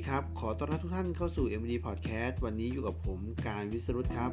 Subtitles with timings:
[0.00, 4.32] ดีครับ ขอต้อนรับทุกท่านเข้าสู่ MD Podcast วันนี้อยู่กับผมการวิสรุตครับ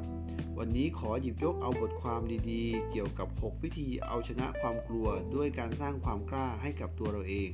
[0.59, 7.49] วันนี้ขอหยิบยกเอาบทความดีๆ เกี่ยวกับ 6 วิธีเอาชนะความกลัวด้วยการสร้างความกล้าให้กับตัวเราเอง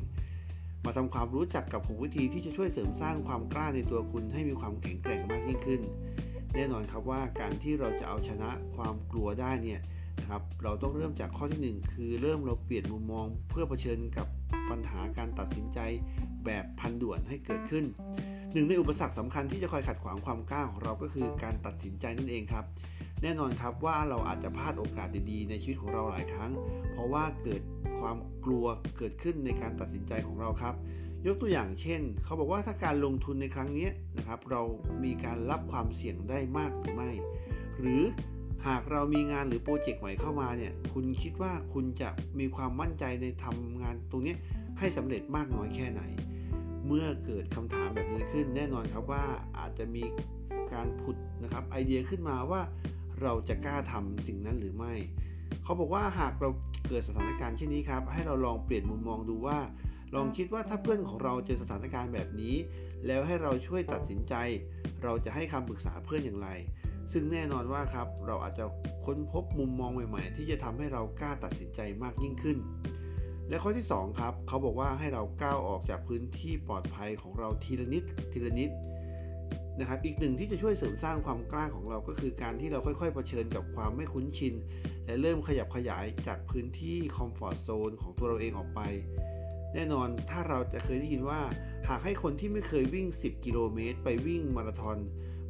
[0.86, 5.82] มาทำความรู้จักกับ 6 วิธีที่จะช่วยเสริมสร้างความกล้าในตัวคุณให้มีความแข็งแกร่งมากยิ่งขึ้น
[6.54, 9.80] แน่นอนครับว่าการที่เราจะเอาชนะความกลัวได้เนี่ย
[10.34, 14.28] นะครับ เราต้องเริ่มจากข้อที่ 1 คือเริ่มเราเปลี่ยนมุมมองเพื่อเผชิญกับ
[14.70, 15.80] ปัญหาการตัดสินใจ
[16.46, 17.86] แบบพันด่วนให้เกิดขึ้น
[18.54, 22.66] หนึ่งในอุปสรรคสำคัญที่จะคอยขัดขวางความกล้าของเราก็คือการตัดสินใจนั่นเองครับ
[23.22, 26.52] แน่นอนครับว่าเราอาจจะพลาดโอกาสดีๆ ในชีวิตของเราหลายครั้ง
[26.92, 27.62] เพราะว่าเกิด
[28.00, 28.66] ความกลัว
[28.98, 30.76] เกิดขึ้นในการตัดสินใจของเราครับ
[31.28, 34.62] ยกตัวอย่างเช่น เขาบอกว่าถ้าการลงทุนในครั้งนี้นะครับ เรา
[35.04, 37.12] มีการรับความเสี่ยงได้มากหรือไม่
[37.80, 38.02] หรือ
[38.68, 44.36] หากเรามีงานหรือโปรเจกต์ใหม่เข้ามาเนี่ย คุณคิดว่าคุณจะมีความมั่นใจในทำงานตรงนี้
[44.80, 46.02] ให้สำเร็จมากน้อยแค่ไหน
[46.88, 49.24] เมื่อเกิดคำถามแบบนี้ขึ้น แน่นอนครับว่า
[49.58, 50.04] อาจจะมี
[50.74, 52.62] การผุดนะครับไอเดียขึ้นมาว่า
[53.22, 54.94] เราจะกล้าทำสิ่งนั้นหรือไม่
[55.64, 56.50] เขาบอกว่าหากเรา
[56.88, 59.60] เกิดสถานการณ์เช่นนี้ครับ ให้เราลองเปลี่ยนมุมมองดูว่า
[60.16, 62.56] ลองคิดว่าถ้าเพื่อนของเราเจอสถานการณ์แบบนี้
[63.08, 64.34] แล้วให้เราช่วยตัดสินใจ
[65.04, 66.50] เราจะให้คำปรึกษาเพื่อนอย่างไร
[67.14, 68.66] ซึ่งแน่นอนว่าครับเราอาจจะ
[69.06, 72.58] ค้นพบมุมมองใหม่ๆ ที่จะทำให้เรากล้าตัดสินใจมากยิ่งขึ้น
[73.50, 78.70] และข้อที่ 2 ครับ เขาบอกว่าให้เราก้าวออกจากพื้นที่ปลอดภัยของเราทีละนิดทีละนิด
[79.80, 84.54] นะครับอีกหนึ่งที่จะช่วยเสริมสร้างความกล้าของเราก็คือการที่เราค่อยๆเผชิญกับความไม่คุ้นชิน
[85.06, 88.82] และเริ่มขยับขยายจากพื้นที่คอมฟอร์ทโซนของตัวเราเองออกไป
[89.74, 91.42] แน่นอนถ้าเราจะเคยได้ยินว่า
[91.90, 94.98] หากให้คนที่ไม่เคยวิ่ง 10 กิโลเมตร ไปวิ่งมาราธอน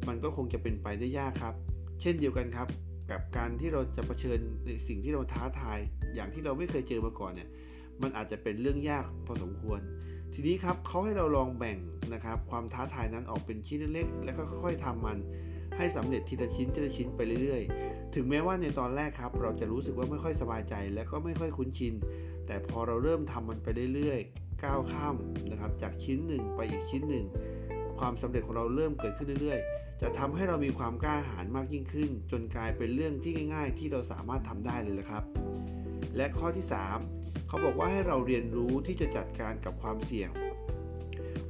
[0.08, 1.54] มันก็คงจะเป็นไปได้ยากครับ
[2.00, 2.68] เช่นเดียวกันครับ
[3.10, 5.78] กับการที่เราจะเผชิญในสิ่งที่เราท้าทาย
[6.14, 7.48] อย่างที่เราไม่เคยเจอมาก่อนเนี่ย
[8.02, 9.80] มันอาจจะเป็นเรื่องยากพอสมควร
[10.32, 11.78] ทีนี้ครับเขาให้เราลองแบ่ง
[12.14, 15.18] นะครับ ความท้าทายนั้นออกเป็นชิ้นเล็กๆ แล้วก็ค่อยๆทำมัน
[15.76, 21.94] ให้สำเร็จทีละชิ้นทีละชิ้นไปเรื่อยๆ ถึงแม้ว่าในตอนแรกครับ เราจะรู้สึกว่าไม่ค่อยสบายใจ และก็ไม่ค่อยคุ้นชิน
[22.46, 25.16] แต่พอเราเริ่มทำมันไปเรื่อยๆ ก้าวข้าม
[25.50, 27.24] นะครับ จากชิ้นหนึ่งไปอีกชิ้นหนึ่ง
[27.98, 35.22] ความสำเร็จของเราเริ่มเกิดขึ้นเรื่อยๆ จะทำให้เรามีความกล้าหาญมากยิ่งขึ้น จนกลายเป็นเรื่องที่ง่าย ๆ ที่เราสามารถทำได้เลยละครับ
[36.16, 36.66] และข้อที่
[37.06, 40.30] 3 เขาบอกว่าให้เราเรียนรู้ที่จะจัดการกับความเสี่ยง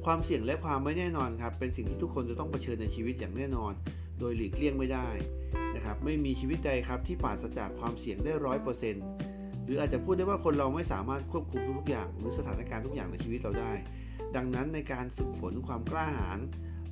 [0.05, 3.73] ความเสี่ยงและความไม่แน่นอนครับ เป็นสิ่งที่ทุกคนจะต้องเผชิญในชีวิตอย่างแน่นอน
[4.19, 5.09] โดยหลีกเลี่ยงไม่ได้
[5.75, 9.03] นะครับ ไม่มีชีวิตใดครับที่ปราศจากความเสี่ยงได้ร้อยเปอร์เซ็นต์
[9.65, 13.73] หรืออาจจะพูดได้ว่าคนเราไม่สามารถควบคุมทุกอย่าง หรือสถานการณ์ทุกอย่างในชีวิตเราได้
[14.35, 16.39] ดังนั้นในการฝึกฝนความกล้าหาญ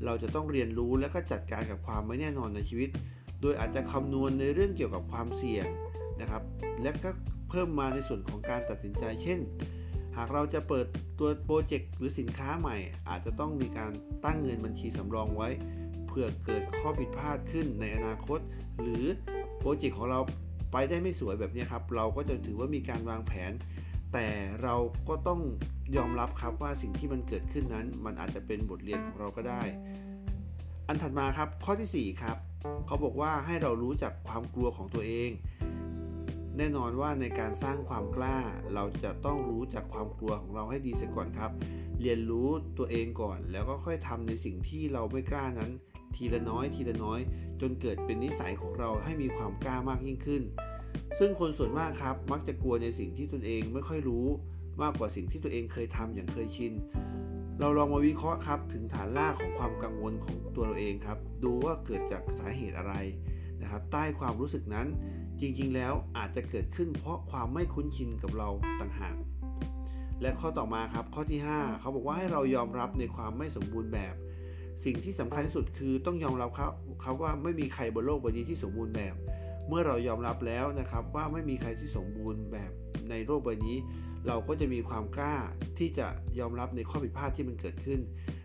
[0.05, 2.89] เราจะต้องเรียนรู้และก็จัดการกับความไม่แน่นอนในชีวิต
[3.41, 5.67] โดยอาจจะคำนวณในเรื่องเกี่ยวกับความเสี่ยง
[6.21, 6.43] นะครับ
[6.81, 7.11] และก็
[7.49, 9.39] เพิ่มมาในส่วนของการตัดสินใจ เช่น
[10.17, 10.85] หากเราจะเปิด
[11.19, 12.77] ตัวโปรเจกต์หรือสินค้าใหม่
[13.09, 13.91] อาจจะต้องมีการ
[14.25, 15.49] ตั้งเงินบัญชีสำรองไว้
[16.07, 18.39] เพื่อเกิดข้อผิดพลาดขึ้นในอนาคต
[18.81, 19.05] หรือ
[19.59, 20.19] โปรเจกต์ของเรา
[20.73, 23.51] ไปได้ไม่สวยแบบนี้ครับ เราก็จะถือว่ามีการวางแผน
[24.13, 24.27] แต่
[24.63, 24.75] เรา
[25.09, 25.41] ก็ต้อง
[25.97, 29.61] ยอมรับครับว่าสิ่งที่มันเกิดขึ้นนั้น มันอาจจะเป็นบทเรียนของเราก็ได้
[30.87, 32.37] อันถัดมาครับข้อที่ 4 ครับ
[32.87, 35.29] เขาบอกว่าให้เรารู้จักความกลัวของตัวเอง
[36.57, 38.37] แน่นอนว่าในการสร้างความกล้า
[38.73, 41.51] เราจะต้องรู้จักความกลัวของเราให้ดีเสียก่อนครับ
[42.01, 45.71] เรียนรู้ตัวเองก่อน แล้วก็ค่อยทำในสิ่งที่เราไม่กล้านั้น
[46.15, 47.19] ทีละน้อย ทีละน้อย
[47.61, 50.43] จนเกิดเป็นนิสัยของเราให้มีความกล้ามากยิ่งขึ้น
[51.19, 54.25] ซึ่งคนส่วนมากครับมักจะกลัวในสิ่งที่ตนเองไม่ค่อยรู้
[54.81, 56.73] มากกว่าสิ่งที่ตัวเองเคยทำอย่างเคยชิน
[57.59, 62.93] เราลองมาวิเคราะห์ครับถึงฐานรากของความกังวลของตัวเราเองครับ ดูว่าเกิดจากสาเหตุอะไร
[63.61, 64.87] นะครับ ใต้ความรู้สึกนั้น
[65.39, 68.49] จริงๆ แล้วอาจจะเกิดขึ้นเพราะความไม่คุ้นชินกับเรา
[68.81, 69.15] ต่างหาก
[70.21, 74.15] และข้อต่อมาครับข้อที่ 5 เขาบอกว่าให้เรายอมรับในความไม่สมบูรณ์แบบ
[74.83, 76.67] สิ่งที่สำคัญที่สุดคือต้องยอมรับเขา
[77.01, 79.15] เขาว่าไม่มีใครบนโลกใบนี้ที่สมบูรณ์แบบ
[79.67, 82.71] เมื่อเรายอมรับแล้วนะครับว่าไม่มีใครที่สมบูรณ์แบบ
[83.09, 83.77] ในโลกใบนี้
[84.27, 85.35] เราก็จะมีความกล้า
[85.77, 86.07] ที่จะ
[86.39, 87.99] ยอมรับในข้อผิดพลาดที่มันเกิดขึ้น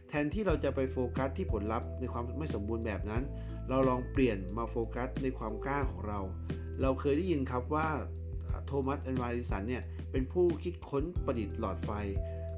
[0.08, 3.22] แทนที่เราจะไปโฟกัสที่ผลลัพธ์ในความไม่สมบูรณ์แบบนั้น
[3.68, 6.20] เราลองเปลี่ยนมาโฟกัสในความกล้าของเรา
[6.82, 7.88] เราเคยได้ยินครับว่า
[8.66, 11.90] โทมัสอัลวาเอดิสันเนี่ยเป็นผู้คิดค้นประดิษฐ์หลอดไฟ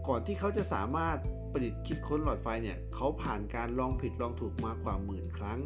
[0.09, 1.19] ก่อนที่เขาจะสามารถ
[1.53, 5.61] ประดิษฐ์คิดค้นหลอดไฟเนี่ยเขาผ่านการลองผิดลองถูกมากว่าหมื่นครั้ง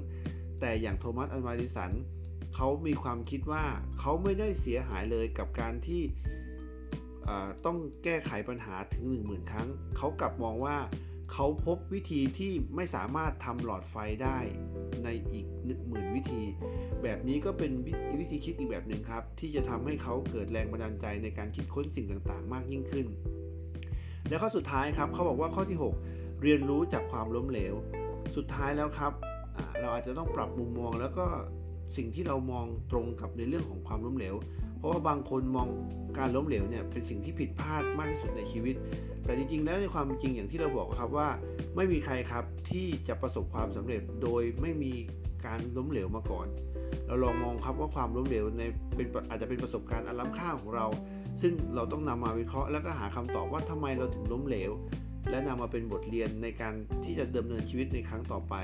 [0.61, 1.93] แต่อย่างโทมัสแอนวาริสัน
[2.55, 3.65] เขามีความคิดว่า
[3.99, 6.03] เขาไม่ได้เสียหายเลยกับการที่
[7.65, 10.77] ต้องแก้ไขปัญหาถึง 1 0,000 ครั้ง เขากลับมองว่า
[11.33, 14.39] เขาพบวิธีที่ไม่สามารถทำหลอดไฟได้
[15.05, 16.43] ในอีกหนึ่งหมื่นวิธี
[17.03, 17.73] แบบนี้ก็เป็น
[18.21, 23.07] วิธีคิดอีกแบบหนึ่งครับ ที่จะทำให้เขาเกิดแรงบันดาลใจในการคิดค้นสิ่งต่างๆ มากยิ่งขึ้น
[24.29, 25.79] และข้อสุดท้ายครับเขาบอกว่าข้อที่
[26.09, 27.75] 6 เรียนรู้จากความล้มเหลว
[28.37, 29.13] สุดท้ายแล้วครับ
[29.81, 31.27] เราอาจจะต้องปรับมุมมองแล้วก็
[31.97, 34.35] สิ่งที่เรามองตรงกับในเรื่องของความล้มเหลว
[34.79, 35.69] เพราะว่าบางคนมอง
[36.19, 38.75] การล้มเหลวเนี่ยเป็นสิ่งที่ผิดพลาดมากที่สุดในชีวิต
[39.25, 41.29] แต่จริงๆ แล้วในความจริงอย่างที่เราบอกครับว่า
[41.77, 44.93] ไม่มีใครครับที่จะประสบความสำเร็จโดยไม่มี
[45.47, 46.47] การล้มเหลวมาก่อน
[47.07, 48.63] เราลองมองครับว่าความล้มเหลวใน
[48.95, 50.87] เป็นอาจจะเป็นประสบการณ์อันล้ำค่าของเรา
[51.41, 54.73] ซึ่งเราต้องนำมาวิเคราะห์แล้วก็หาคำตอบว่าทำไมเราถึงล้มเหลว
[55.31, 58.55] และนำมาเป็นบทเรียนในการที่จะดำเนินชีวิตในครั้งต่อไป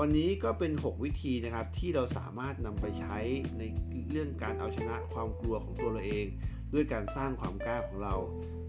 [0.00, 3.16] วันนี้ก็เป็น 6 วิธีนะครับที่เราสามารถนำไปใช้
[3.58, 3.62] ใน
[4.10, 6.26] เรื่องการเอาชนะความกลัวของตัวเราเอง
[6.72, 8.14] ด้วยการสร้างความกล้าของเรา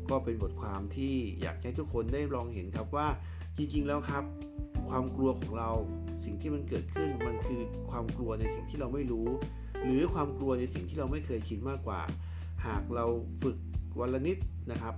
[0.09, 3.07] ก็เป็นบทความที่อยากให้ทุกคนได้ลองเห็นครับว่า
[3.57, 4.23] จริงๆแล้วครับ
[4.89, 5.69] ความกลัวของเรา
[6.25, 7.61] สิ่งที่มันเกิดขึ้นมันคือ
[7.91, 9.27] ความกลัวในสิ่งที่เราไม่รู้
[9.83, 12.01] หรือความกลัวในสิ่งที่เราไม่เคยชินมากกว่า
[12.65, 13.05] หากเรา
[13.43, 13.57] ฝึก
[13.99, 14.37] วันละนิด
[14.71, 14.95] นะครับ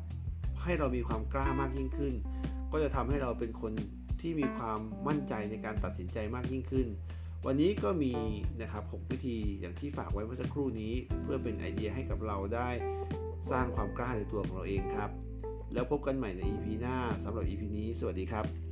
[0.63, 2.13] ให้เรามีความกล้ามากยิ่งขึ้น
[2.71, 3.73] ก็จะทำให้เราเป็นคน
[4.21, 6.88] ที่มีความมั่นใจในการตัดสินใจมากยิ่งขึ้น
[7.45, 8.13] วันนี้ก็มี
[8.61, 12.69] นะครับ 6 วิธีอย่างที่ฝากไว้เมื่อสักครู่นี้ เพื่อเป็นไอเดียให้กับเราได้
[13.51, 15.11] สร้างความกล้าในตัวของเราเองครับ
[15.73, 18.69] แล้วพบกันใหม่ใน EP หน้าสำหรับ EP นี้ สวัสดีครับ